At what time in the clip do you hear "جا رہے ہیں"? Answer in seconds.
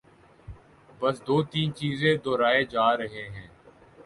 2.63-3.47